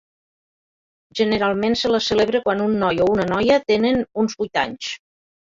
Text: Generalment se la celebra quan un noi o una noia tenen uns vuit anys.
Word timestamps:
Generalment 1.19 1.75
se 1.81 1.91
la 1.91 1.99
celebra 2.05 2.41
quan 2.47 2.65
un 2.65 2.75
noi 2.85 3.03
o 3.07 3.11
una 3.17 3.27
noia 3.35 3.61
tenen 3.75 4.03
uns 4.25 4.39
vuit 4.43 4.63
anys. 4.65 4.91